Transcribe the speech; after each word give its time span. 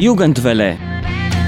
Jugendwelle. 0.00 0.78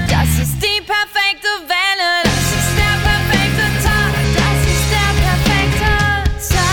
Das 0.09 0.27
ist 0.27 0.61
die 0.61 0.81
perfekte 0.81 1.47
Welle. 1.69 2.21
Das 2.21 2.51
ist 2.59 2.75
der 2.75 2.97
perfekte 3.07 3.63
Tag. 3.81 4.13
Das 4.35 4.59
ist 4.73 4.87
der 4.91 5.11
perfekte 5.23 5.87
Tag. 6.53 6.67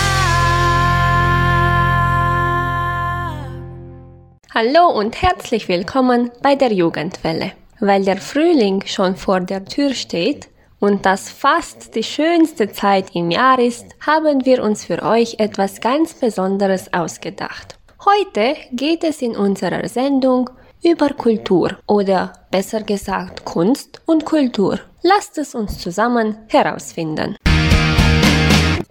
Hallo 4.53 4.89
und 4.89 5.21
herzlich 5.21 5.69
willkommen 5.69 6.31
bei 6.43 6.55
der 6.55 6.73
Jugendwelle. 6.73 7.53
Weil 7.79 8.03
der 8.03 8.17
Frühling 8.17 8.83
schon 8.85 9.15
vor 9.15 9.39
der 9.39 9.63
Tür 9.63 9.93
steht 9.93 10.49
und 10.81 11.05
das 11.05 11.29
fast 11.29 11.95
die 11.95 12.03
schönste 12.03 12.73
Zeit 12.73 13.15
im 13.15 13.31
Jahr 13.31 13.57
ist, 13.57 13.85
haben 14.05 14.45
wir 14.45 14.61
uns 14.63 14.83
für 14.83 15.01
euch 15.01 15.35
etwas 15.39 15.79
ganz 15.79 16.13
Besonderes 16.13 16.91
ausgedacht. 16.91 17.79
Heute 18.03 18.55
geht 18.73 19.05
es 19.05 19.21
in 19.21 19.37
unserer 19.37 19.87
Sendung 19.87 20.49
über 20.83 21.09
Kultur 21.09 21.77
oder 21.87 22.33
besser 22.51 22.81
gesagt 22.81 23.45
Kunst 23.45 24.01
und 24.05 24.25
Kultur. 24.25 24.79
Lasst 25.01 25.37
es 25.37 25.55
uns 25.55 25.79
zusammen 25.79 26.37
herausfinden. 26.47 27.35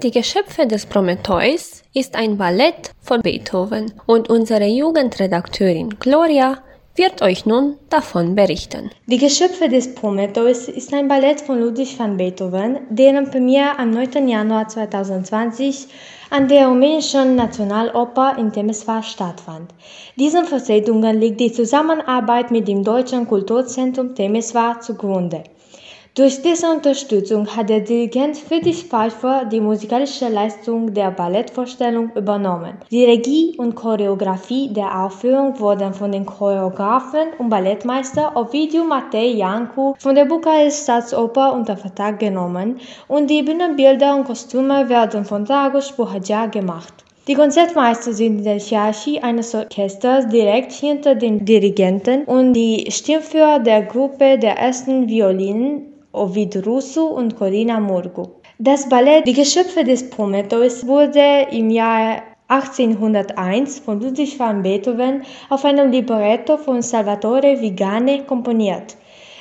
Die 0.03 0.11
Geschöpfe 0.11 0.67
des 0.67 0.87
Prometheus 0.87 1.83
ist 1.93 2.15
ein 2.15 2.39
Ballett 2.39 2.93
von 3.01 3.21
Beethoven 3.21 3.93
und 4.07 4.31
unsere 4.31 4.67
Jugendredakteurin 4.67 5.99
Gloria 5.99 6.59
wird 6.99 7.23
euch 7.23 7.47
nun 7.47 7.77
davon 7.89 8.35
berichten. 8.35 8.91
Die 9.07 9.19
Geschöpfe 9.19 9.69
des 9.69 9.95
Prometheus 9.95 10.69
ist 10.69 10.93
ein 10.93 11.09
Ballett 11.09 11.41
von 11.41 11.61
Ludwig 11.61 11.99
van 11.99 12.17
Beethoven, 12.17 12.81
deren 12.91 13.31
Premiere 13.31 13.79
am 13.79 13.91
9. 13.91 14.29
Januar 14.29 14.69
2020 14.69 15.87
an 16.31 16.49
der 16.49 16.67
rumänischen 16.67 17.37
Nationaloper 17.37 18.37
in 18.37 18.53
Temeswar 18.53 19.03
stattfand. 19.03 19.73
Diesen 20.17 20.45
Vertretungen 20.45 21.19
liegt 21.21 21.41
die 21.41 21.53
Zusammenarbeit 21.53 22.51
mit 22.51 22.69
dem 22.69 22.85
Deutschen 22.85 23.27
Kulturzentrum 23.27 24.15
Temeswar 24.15 24.81
zugrunde. 24.81 25.45
Durch 26.15 26.43
diese 26.43 26.67
Unterstützung 26.69 27.47
hat 27.47 27.69
der 27.69 27.79
Dirigent 27.79 28.37
Friedrich 28.37 28.87
Pfeiffer 28.87 29.45
die 29.45 29.61
musikalische 29.61 30.29
Leistung 30.29 30.93
der 30.93 31.13
Ballettvorstellung 31.13 32.11
übernommen. 32.17 32.73
Die 32.91 33.05
Regie 33.05 33.55
und 33.57 33.77
Choreografie 33.77 34.69
der 34.73 35.05
Aufführung 35.05 35.61
wurden 35.61 35.95
von 35.95 36.11
den 36.11 36.27
Choreografen 36.27 37.29
und 37.39 37.51
Ballettmeister 37.51 38.37
Ovidiu 38.37 38.83
Matei 38.83 39.29
Janku 39.29 39.95
von 40.01 40.17
der 40.17 40.25
Bukarest 40.25 40.83
Staatsoper 40.83 41.53
unter 41.53 41.77
Vertrag 41.77 42.19
genommen 42.19 42.81
und 43.07 43.31
die 43.31 43.45
Bühnenbilder 43.45 44.17
und 44.17 44.25
Kostüme 44.25 44.89
werden 44.89 45.25
von 45.25 45.45
Dragos 45.45 45.93
Bohadja 45.93 46.47
gemacht. 46.47 46.95
Die 47.29 47.35
Konzertmeister 47.35 48.13
sind 48.13 48.39
in 48.39 48.45
der 48.45 48.59
Hierarchie 48.59 49.21
eines 49.21 49.55
Orchesters 49.55 50.27
direkt 50.29 50.73
hinter 50.73 51.15
den 51.15 51.45
Dirigenten 51.45 52.25
und 52.25 52.55
die 52.55 52.91
Stimmführer 52.91 53.61
der 53.61 53.83
Gruppe 53.83 54.39
der 54.39 54.59
ersten 54.59 55.09
Violinen 55.09 55.98
Ovid 56.13 56.67
Rusu 56.67 57.05
und 57.05 57.37
Corina 57.37 57.79
Murgu. 57.79 58.29
Das 58.59 58.89
Ballett 58.89 59.27
Die 59.27 59.35
Geschöpfe 59.35 59.85
des 59.85 60.09
Prometheus 60.09 60.87
wurde 60.87 61.47
im 61.51 61.69
Jahr 61.69 62.23
1801 62.49 63.81
von 63.81 64.01
Ludwig 64.01 64.39
van 64.39 64.63
Beethoven 64.63 65.23
auf 65.51 65.67
einem 65.67 65.91
Libretto 65.91 66.57
von 66.57 66.81
Salvatore 66.81 67.61
Vigane 67.61 68.25
komponiert. 68.25 68.97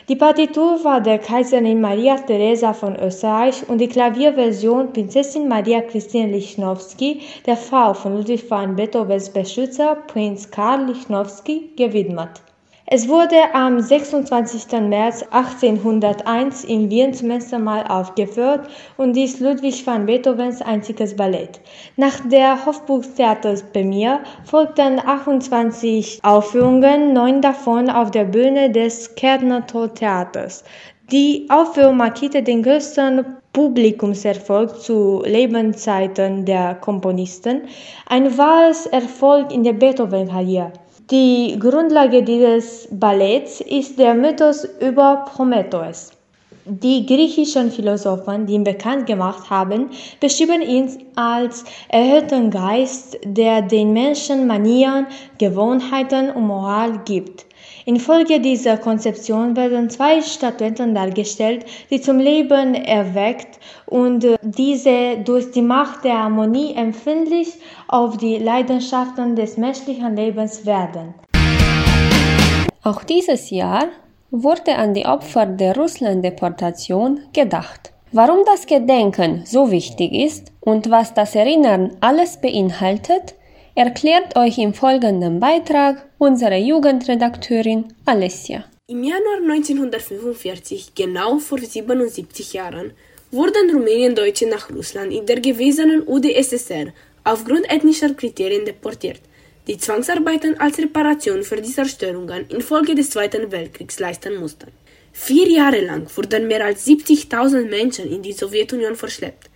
Die 0.09 0.17
Partitur 0.17 0.83
war 0.83 0.99
der 0.99 1.19
Kaiserin 1.19 1.79
Maria 1.79 2.15
Theresa 2.17 2.73
von 2.73 2.97
Österreich 2.97 3.67
und 3.69 3.79
die 3.79 3.87
Klavierversion 3.87 4.91
Prinzessin 4.91 5.47
Maria 5.47 5.81
Christine 5.81 6.33
Lichnowsky, 6.33 7.21
der 7.45 7.55
Frau 7.55 7.93
von 7.93 8.17
Ludwig 8.17 8.49
van 8.49 8.75
Beethovens 8.75 9.29
Beschützer 9.29 9.95
Prinz 10.07 10.51
Karl 10.51 10.85
Lichnowsky, 10.87 11.71
gewidmet. 11.77 12.41
Es 12.89 13.09
wurde 13.09 13.35
am 13.53 13.81
26. 13.81 14.79
März 14.79 15.21
1801 15.31 16.63
in 16.63 16.89
Wien 16.89 17.13
zum 17.13 17.31
ersten 17.31 17.61
Mal 17.61 17.85
aufgeführt 17.85 18.69
und 18.95 19.17
ist 19.17 19.41
Ludwig 19.41 19.85
van 19.85 20.05
Beethovens 20.05 20.61
einziges 20.61 21.13
Ballett. 21.13 21.59
Nach 21.97 22.17
der 22.29 22.65
Hofburgtheaterpremiere 22.65 24.21
folgten 24.45 24.99
28 25.05 26.21
Aufführungen, 26.23 27.11
neun 27.11 27.41
davon 27.41 27.89
auf 27.89 28.09
der 28.11 28.23
Bühne 28.23 28.71
des 28.71 29.13
Kärntner 29.15 29.65
Theaters. 29.67 30.63
Die 31.11 31.45
Aufführung 31.49 31.97
markierte 31.97 32.41
den 32.41 32.63
größten 32.63 33.25
Publikumserfolg 33.51 34.79
zu 34.79 35.23
Lebenszeiten 35.25 36.45
der 36.45 36.75
Komponisten, 36.75 37.63
ein 38.07 38.37
wahres 38.37 38.85
Erfolg 38.85 39.51
in 39.51 39.65
der 39.65 39.73
Beethoven-Karriere. 39.73 40.71
Die 41.09 41.57
Grundlage 41.57 42.21
dieses 42.21 42.85
Balletts 42.91 43.61
ist 43.61 43.97
der 43.97 44.13
Mythos 44.13 44.67
über 44.81 45.23
Prometheus. 45.33 46.11
Die 46.65 47.05
griechischen 47.05 47.71
Philosophen, 47.71 48.45
die 48.45 48.55
ihn 48.55 48.65
bekannt 48.65 49.05
gemacht 49.05 49.49
haben, 49.49 49.89
beschrieben 50.19 50.61
ihn 50.61 50.89
als 51.15 51.63
erhöhten 51.87 52.51
Geist, 52.51 53.17
der 53.23 53.61
den 53.61 53.93
Menschen 53.93 54.47
Manieren, 54.47 55.07
Gewohnheiten 55.37 56.29
und 56.29 56.45
Moral 56.45 56.99
gibt. 57.05 57.46
Infolge 57.87 58.41
dieser 58.41 58.75
Konzeption 58.75 59.55
werden 59.55 59.89
zwei 59.89 60.21
Statuen 60.21 60.93
dargestellt, 60.93 61.65
die 61.89 62.01
zum 62.01 62.19
Leben 62.19 62.75
erweckt 62.75 63.59
und 63.85 64.25
diese 64.41 65.19
durch 65.23 65.51
die 65.51 65.61
Macht 65.61 66.03
der 66.03 66.21
Harmonie 66.21 66.75
empfindlich 66.75 67.47
auf 67.87 68.17
die 68.17 68.39
Leidenschaften 68.39 69.37
des 69.37 69.55
menschlichen 69.55 70.17
Lebens 70.17 70.65
werden. 70.65 71.13
Auch 72.83 73.05
dieses 73.05 73.51
Jahr 73.51 73.85
wurde 74.31 74.75
an 74.75 74.93
die 74.93 75.05
Opfer 75.05 75.45
der 75.45 75.77
Russland-Deportation 75.77 77.21
gedacht. 77.31 77.93
Warum 78.11 78.39
das 78.45 78.65
Gedenken 78.65 79.43
so 79.45 79.71
wichtig 79.71 80.11
ist 80.11 80.51
und 80.59 80.91
was 80.91 81.13
das 81.13 81.35
Erinnern 81.35 81.95
alles 82.01 82.41
beinhaltet, 82.41 83.36
erklärt 83.77 84.35
euch 84.35 84.57
im 84.57 84.73
folgenden 84.73 85.39
Beitrag 85.39 86.03
unsere 86.17 86.57
Jugendredakteurin 86.57 87.85
Alessia. 88.05 88.65
Im 88.87 89.03
Januar 89.03 89.39
1945, 89.43 90.95
genau 90.95 91.37
vor 91.37 91.59
77 91.59 92.53
Jahren, 92.53 92.93
wurden 93.29 93.69
Rumäniendeutsche 93.69 94.47
nach 94.47 94.71
Russland 94.71 95.13
in 95.13 95.27
der 95.27 95.41
gewesenen 95.41 96.01
UdSSR 96.07 96.87
aufgrund 97.23 97.71
ethnischer 97.71 98.15
Kriterien 98.15 98.65
deportiert, 98.65 99.21
die 99.67 99.77
Zwangsarbeiten 99.77 100.59
als 100.59 100.79
Reparation 100.79 101.43
für 101.43 101.61
die 101.61 101.71
Zerstörungen 101.71 102.47
infolge 102.49 102.95
des 102.95 103.11
Zweiten 103.11 103.51
Weltkriegs 103.51 103.99
leisten 103.99 104.37
mussten. 104.37 104.71
Vier 105.13 105.47
Jahre 105.49 105.81
lang 105.85 106.07
wurden 106.15 106.47
mehr 106.47 106.65
als 106.65 106.87
70.000 106.87 107.69
Menschen 107.69 108.11
in 108.11 108.23
die 108.23 108.33
Sowjetunion 108.33 108.95
verschleppt. 108.95 109.51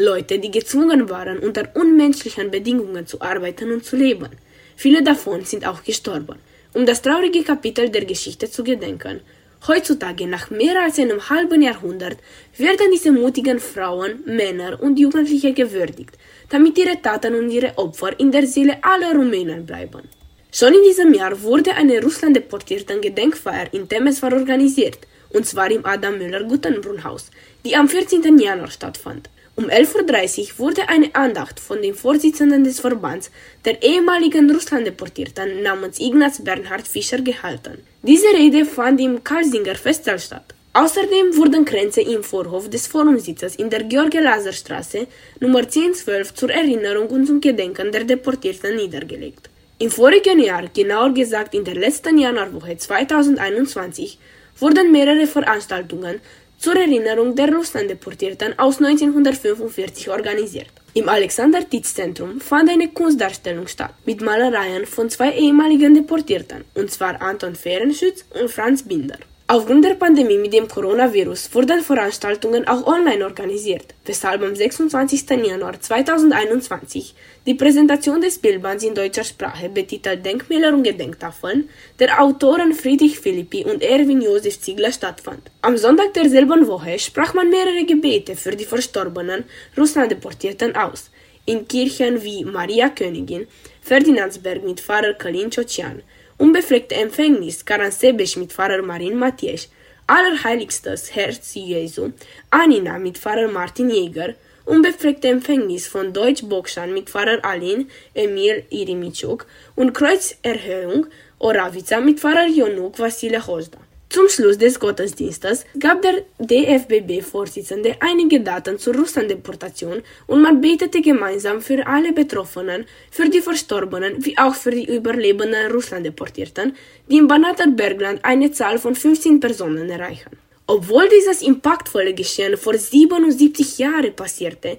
Leute, 0.00 0.38
die 0.38 0.50
gezwungen 0.50 1.10
waren, 1.10 1.38
unter 1.38 1.68
unmenschlichen 1.74 2.50
Bedingungen 2.50 3.06
zu 3.06 3.20
arbeiten 3.20 3.70
und 3.70 3.84
zu 3.84 3.96
leben. 3.96 4.30
Viele 4.76 5.02
davon 5.02 5.44
sind 5.44 5.66
auch 5.66 5.84
gestorben. 5.84 6.38
Um 6.72 6.86
das 6.86 7.02
traurige 7.02 7.42
Kapitel 7.42 7.90
der 7.90 8.06
Geschichte 8.06 8.50
zu 8.50 8.64
gedenken, 8.64 9.20
heutzutage 9.68 10.26
nach 10.26 10.50
mehr 10.50 10.82
als 10.82 10.98
einem 10.98 11.28
halben 11.28 11.60
Jahrhundert 11.60 12.16
werden 12.56 12.86
diese 12.92 13.12
mutigen 13.12 13.60
Frauen, 13.60 14.22
Männer 14.24 14.82
und 14.82 14.98
Jugendliche 14.98 15.52
gewürdigt, 15.52 16.16
damit 16.48 16.78
ihre 16.78 17.02
Taten 17.02 17.34
und 17.34 17.50
ihre 17.50 17.76
Opfer 17.76 18.18
in 18.18 18.32
der 18.32 18.46
Seele 18.46 18.78
aller 18.82 19.12
Rumänen 19.14 19.66
bleiben. 19.66 20.08
Schon 20.50 20.72
in 20.74 20.82
diesem 20.82 21.12
Jahr 21.12 21.40
wurde 21.42 21.74
eine 21.74 22.02
Russland-deportierten 22.02 23.00
Gedenkfeier 23.02 23.68
in 23.72 23.88
Temeswar 23.88 24.32
organisiert, 24.32 24.98
und 25.28 25.44
zwar 25.46 25.70
im 25.70 25.84
Adam 25.84 26.16
Müller-Guttenbrunn-Haus, 26.18 27.30
die 27.64 27.76
am 27.76 27.86
14. 27.86 28.38
Januar 28.38 28.70
stattfand. 28.70 29.28
Um 29.60 29.66
11.30 29.66 30.38
Uhr 30.54 30.58
wurde 30.58 30.88
eine 30.88 31.14
Andacht 31.14 31.60
von 31.60 31.82
dem 31.82 31.94
Vorsitzenden 31.94 32.64
des 32.64 32.80
Verbands 32.80 33.30
der 33.66 33.82
ehemaligen 33.82 34.50
Russland-Deportierten 34.50 35.62
namens 35.62 36.00
Ignaz 36.00 36.42
Bernhard 36.42 36.88
Fischer 36.88 37.20
gehalten. 37.20 37.76
Diese 38.02 38.28
Rede 38.28 38.64
fand 38.64 38.98
im 39.02 39.22
Karlsinger 39.22 39.74
Festsaal 39.74 40.18
statt. 40.18 40.54
Außerdem 40.72 41.36
wurden 41.36 41.66
Kränze 41.66 42.00
im 42.00 42.22
Vorhof 42.22 42.70
des 42.70 42.86
Forumsitzes 42.86 43.56
in 43.56 43.68
der 43.68 43.82
George-Laser-Straße 43.82 45.06
Nummer 45.40 45.58
1012 45.58 46.32
zur 46.32 46.50
Erinnerung 46.50 47.08
und 47.08 47.26
zum 47.26 47.38
Gedenken 47.42 47.92
der 47.92 48.04
Deportierten 48.04 48.76
niedergelegt. 48.76 49.50
Im 49.78 49.90
vorigen 49.90 50.38
Jahr, 50.38 50.64
genauer 50.72 51.12
gesagt 51.12 51.54
in 51.54 51.64
der 51.64 51.74
letzten 51.74 52.16
Januarwoche 52.16 52.78
2021, 52.78 54.18
wurden 54.58 54.92
mehrere 54.92 55.26
Veranstaltungen 55.26 56.20
zur 56.60 56.76
Erinnerung 56.76 57.34
der 57.34 57.52
Russland-Deportierten 57.52 58.58
aus 58.58 58.76
1945 58.82 60.10
organisiert. 60.10 60.70
Im 60.92 61.08
Alexander-Tietz-Zentrum 61.08 62.40
fand 62.40 62.68
eine 62.68 62.88
Kunstdarstellung 62.88 63.66
statt 63.66 63.94
mit 64.04 64.20
Malereien 64.20 64.84
von 64.84 65.08
zwei 65.08 65.32
ehemaligen 65.32 65.94
Deportierten, 65.94 66.64
und 66.74 66.90
zwar 66.90 67.20
Anton 67.22 67.54
Fehrenschütz 67.54 68.26
und 68.38 68.50
Franz 68.50 68.82
Binder. 68.82 69.18
Aufgrund 69.52 69.84
der 69.84 69.94
Pandemie 69.94 70.38
mit 70.38 70.52
dem 70.52 70.68
Coronavirus 70.68 71.52
wurden 71.52 71.80
Veranstaltungen 71.80 72.68
auch 72.68 72.86
online 72.86 73.24
organisiert, 73.24 73.96
weshalb 74.04 74.42
am 74.42 74.54
26. 74.54 75.28
Januar 75.44 75.80
2021 75.80 77.16
die 77.44 77.54
Präsentation 77.54 78.20
des 78.20 78.38
Bildbands 78.38 78.84
in 78.84 78.94
deutscher 78.94 79.24
Sprache 79.24 79.68
betitelt 79.68 80.24
Denkmäler 80.24 80.72
und 80.72 80.84
Gedenktafeln 80.84 81.68
der 81.98 82.22
Autoren 82.22 82.74
Friedrich 82.74 83.18
Philippi 83.18 83.64
und 83.64 83.82
Erwin 83.82 84.22
Josef 84.22 84.60
Ziegler 84.60 84.92
stattfand. 84.92 85.50
Am 85.62 85.76
Sonntag 85.76 86.14
derselben 86.14 86.68
Woche 86.68 86.96
sprach 87.00 87.34
man 87.34 87.50
mehrere 87.50 87.84
Gebete 87.84 88.36
für 88.36 88.54
die 88.54 88.64
verstorbenen 88.64 89.42
Russland-Deportierten 89.76 90.76
aus, 90.76 91.10
in 91.44 91.66
Kirchen 91.66 92.22
wie 92.22 92.44
Maria 92.44 92.88
Königin, 92.90 93.48
Ferdinandsberg 93.82 94.62
mit 94.62 94.78
Pfarrer 94.78 95.14
Kalin 95.14 95.50
Chocian, 95.50 96.02
Unbefleckte 96.40 96.94
Empfängnis 96.94 97.66
Karansebesch 97.66 98.38
mit 98.38 98.50
Pfarrer 98.50 98.80
Marin 98.80 99.18
Matiesch, 99.18 99.68
Allerheiligstes 100.06 101.14
Herz 101.14 101.52
Jesu, 101.52 102.12
Anina 102.48 102.98
mit 102.98 103.18
Pfarrer 103.18 103.48
Martin 103.48 103.90
Jäger, 103.90 104.32
Unbefleckte 104.64 105.28
Empfängnis 105.28 105.86
von 105.86 106.14
Deutsch 106.14 106.42
Bokschan 106.42 106.94
mit 106.94 107.10
Pfarrer 107.10 107.44
Alin 107.44 107.90
Emil 108.14 108.64
Irimitschuk 108.70 109.44
und 109.76 109.92
Kreuzerhöhung 109.92 111.08
Oravica 111.40 112.00
mit 112.00 112.18
Pfarrer 112.18 112.48
Jonuk 112.48 112.98
Vasile 112.98 113.46
Hosda. 113.46 113.89
Zum 114.10 114.28
Schluss 114.28 114.58
des 114.58 114.80
Gottesdienstes 114.80 115.64
gab 115.78 116.02
der 116.02 116.24
DFBB-Vorsitzende 116.40 117.94
einige 118.00 118.40
Daten 118.40 118.76
zur 118.76 118.96
Russland-Deportation 118.96 120.02
und 120.26 120.42
man 120.42 120.60
betete 120.60 121.00
gemeinsam 121.00 121.60
für 121.60 121.86
alle 121.86 122.12
Betroffenen, 122.12 122.86
für 123.12 123.28
die 123.28 123.40
Verstorbenen 123.40 124.24
wie 124.26 124.36
auch 124.36 124.56
für 124.56 124.72
die 124.72 124.92
überlebenden 124.96 125.70
Russland-Deportierten, 125.70 126.74
die 127.08 127.18
im 127.18 127.28
Banater 127.28 127.68
Bergland 127.68 128.18
eine 128.24 128.50
Zahl 128.50 128.80
von 128.80 128.96
15 128.96 129.38
Personen 129.38 129.88
erreichen. 129.88 130.30
Obwohl 130.66 131.08
dieses 131.08 131.40
impactvolle 131.42 132.12
Geschehen 132.12 132.56
vor 132.56 132.76
77 132.76 133.78
Jahren 133.78 134.16
passierte, 134.16 134.78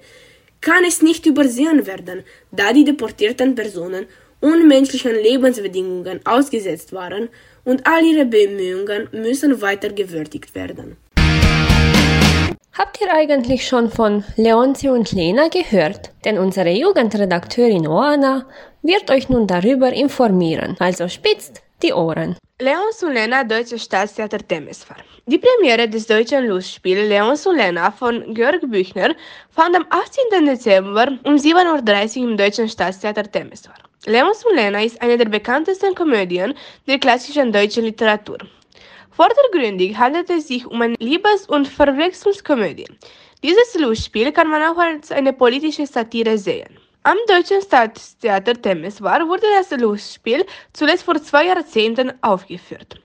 kann 0.60 0.84
es 0.86 1.00
nicht 1.00 1.24
übersehen 1.24 1.86
werden, 1.86 2.22
da 2.50 2.74
die 2.74 2.84
deportierten 2.84 3.54
Personen 3.54 4.04
unmenschlichen 4.42 5.14
Lebensbedingungen 5.14 6.20
ausgesetzt 6.26 6.92
waren 6.92 7.30
und 7.64 7.86
all 7.86 8.04
ihre 8.04 8.26
Bemühungen 8.26 9.08
müssen 9.12 9.60
weiter 9.60 9.90
gewürdigt 9.90 10.54
werden. 10.54 10.96
Habt 12.72 13.00
ihr 13.02 13.12
eigentlich 13.12 13.68
schon 13.68 13.90
von 13.90 14.24
Leonzi 14.36 14.88
und 14.88 15.12
Lena 15.12 15.48
gehört? 15.48 16.10
Denn 16.24 16.38
unsere 16.38 16.70
Jugendredakteurin 16.70 17.86
Oana 17.86 18.46
wird 18.82 19.10
euch 19.10 19.28
nun 19.28 19.46
darüber 19.46 19.92
informieren, 19.92 20.76
also 20.78 21.06
spitzt 21.08 21.62
die 21.82 21.92
Ohren. 21.92 22.36
Leons 22.60 23.02
und 23.02 23.12
Lena 23.12 23.44
Deutsches 23.44 23.82
Staatstheater 23.84 24.38
Temeswar. 24.38 24.96
Die 25.26 25.38
Premiere 25.38 25.88
des 25.88 26.06
deutschen 26.06 26.46
Lustspiels 26.46 27.08
Leons 27.08 27.46
und 27.46 27.56
Lena 27.56 27.90
von 27.90 28.34
Georg 28.34 28.62
Büchner 28.70 29.14
fand 29.50 29.76
am 29.76 29.86
18. 29.90 30.46
Dezember 30.46 31.08
um 31.24 31.34
7.30 31.34 32.20
Uhr 32.20 32.30
im 32.30 32.36
Deutschen 32.36 32.68
Staatstheater 32.68 33.30
Temeswar. 33.30 33.74
Leons 34.06 34.44
und 34.44 34.56
Lena 34.56 34.82
ist 34.82 35.00
eine 35.00 35.16
der 35.16 35.26
bekanntesten 35.26 35.94
Komödien 35.94 36.54
der 36.88 36.98
klassischen 36.98 37.52
deutschen 37.52 37.84
Literatur. 37.84 38.38
Vordergründig 39.12 39.96
handelt 39.96 40.28
es 40.28 40.48
sich 40.48 40.66
um 40.66 40.82
eine 40.82 40.96
Liebes- 40.98 41.46
und 41.46 41.68
Verwechslungskomödie. 41.68 42.88
Dieses 43.44 43.78
Lustspiel 43.78 44.32
kann 44.32 44.50
man 44.50 44.60
auch 44.62 44.76
als 44.76 45.12
eine 45.12 45.32
politische 45.32 45.86
Satire 45.86 46.36
sehen. 46.36 46.78
Am 47.04 47.16
Deutschen 47.28 47.62
Staatstheater 47.62 48.60
Temeswar 48.60 49.20
wurde 49.28 49.46
das 49.56 49.70
Lustspiel 49.80 50.44
zuletzt 50.72 51.04
vor 51.04 51.22
zwei 51.22 51.46
Jahrzehnten 51.46 52.12
aufgeführt. 52.22 53.00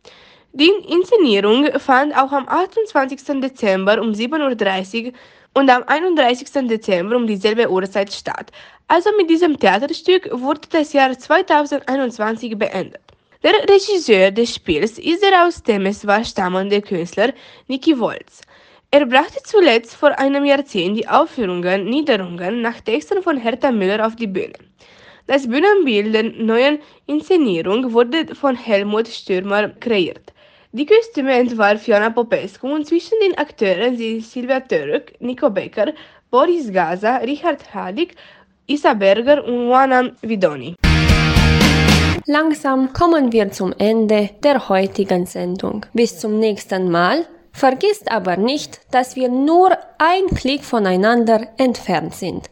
Die 0.54 0.72
Inszenierung 0.88 1.68
fand 1.80 2.16
auch 2.16 2.32
am 2.32 2.48
28. 2.48 3.42
Dezember 3.42 4.02
um 4.02 4.12
7.30 4.14 5.08
Uhr 5.08 5.12
und 5.54 5.70
am 5.70 5.84
31. 5.84 6.68
Dezember 6.68 7.16
um 7.16 7.28
dieselbe 7.28 7.70
Uhrzeit 7.70 8.12
statt. 8.12 8.52
Also 8.88 9.10
mit 9.18 9.30
diesem 9.30 9.60
Theaterstück 9.60 10.30
wurde 10.32 10.62
das 10.72 10.94
Jahr 10.94 11.18
2021 11.18 12.58
beendet. 12.58 13.02
Der 13.44 13.54
Regisseur 13.70 14.32
des 14.32 14.56
Spiels 14.56 14.98
ist 14.98 15.22
der 15.22 15.46
aus 15.46 15.62
Temeswar 15.62 16.24
stammende 16.24 16.82
Künstler 16.82 17.34
Niki 17.68 18.00
Wolz. 18.00 18.42
Er 18.90 19.06
brachte 19.06 19.44
zuletzt 19.44 19.96
vor 19.96 20.18
einem 20.18 20.46
Jahrzehnt 20.46 20.98
die 20.98 21.08
Aufführungen 21.08 21.86
Niederungen 21.86 22.62
nach 22.62 22.80
Texten 22.82 23.22
von 23.22 23.38
Hertha 23.38 23.72
Müller 23.72 24.08
auf 24.08 24.16
die 24.16 24.28
Bühne. 24.28 24.54
Das 25.28 25.46
Bühnenbild 25.46 26.16
der 26.16 26.24
neuen 26.24 26.80
Inszenierung 27.06 27.92
wurde 27.92 28.34
von 28.34 28.56
Helmut 28.56 29.10
Stürmer 29.10 29.70
kreiert. 29.70 30.34
Die 30.78 30.86
Kostüme 30.86 31.34
entwarf 31.34 31.82
Fiona 31.82 32.12
Popescu 32.12 32.68
und 32.68 32.86
zwischen 32.86 33.18
den 33.20 33.36
Akteuren 33.36 33.98
sind 33.98 34.24
Silvia 34.24 34.60
Török, 34.60 35.20
Nico 35.20 35.50
Becker, 35.50 35.92
Boris 36.30 36.72
Gaza, 36.72 37.16
Richard 37.16 37.74
Hadig, 37.74 38.14
Isa 38.68 38.94
Berger 38.94 39.44
und 39.44 39.70
Juana 39.70 40.12
Vidoni. 40.22 40.76
Langsam 42.28 42.94
kommen 42.94 43.32
wir 43.32 43.52
zum 43.52 43.74
Ende 43.80 44.30
der 44.44 44.70
heutigen 44.70 45.26
Sendung. 45.26 45.84
Bis 45.94 46.20
zum 46.20 46.38
nächsten 46.38 46.92
Mal. 46.92 47.26
Vergisst 47.54 48.12
aber 48.12 48.38
nicht, 48.38 48.80
dass 48.92 49.16
wir 49.16 49.30
nur 49.30 49.76
ein 49.98 50.28
Klick 50.36 50.64
voneinander 50.64 51.48
entfernt 51.58 52.14
sind. 52.14 52.52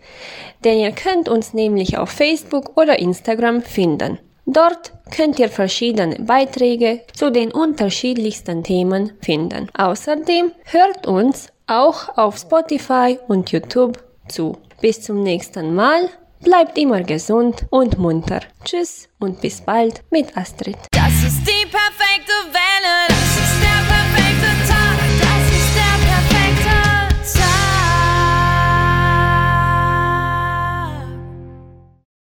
Denn 0.63 0.79
ihr 0.79 0.93
könnt 0.93 1.29
uns 1.29 1.53
nämlich 1.53 1.99
auf 1.99 2.09
Facebook 2.09 2.75
oder 2.75 2.97
Instagram 2.97 3.61
finden. 3.61 4.17
Dort 4.45 4.93
könnt 5.15 5.39
ihr 5.39 5.49
verschiedene 5.49 6.15
Beiträge 6.17 7.01
zu 7.13 7.31
den 7.31 7.51
unterschiedlichsten 7.51 8.63
Themen 8.63 9.13
finden. 9.21 9.69
Außerdem 9.75 10.51
hört 10.65 11.07
uns 11.07 11.49
auch 11.67 12.15
auf 12.17 12.37
Spotify 12.37 13.17
und 13.27 13.51
YouTube 13.51 14.03
zu. 14.27 14.57
Bis 14.81 15.01
zum 15.01 15.23
nächsten 15.23 15.73
Mal. 15.73 16.09
Bleibt 16.41 16.77
immer 16.77 17.01
gesund 17.01 17.65
und 17.71 17.97
munter. 17.97 18.41
Tschüss 18.63 19.09
und 19.19 19.41
bis 19.41 19.61
bald 19.61 20.03
mit 20.11 20.37
Astrid. 20.37 20.77
Das 20.91 21.13
ist 21.25 21.41
die 21.47 21.65